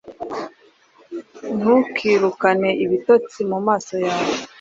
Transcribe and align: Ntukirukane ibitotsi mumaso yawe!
Ntukirukane 1.57 2.69
ibitotsi 2.83 3.39
mumaso 3.49 3.95
yawe! 4.07 4.35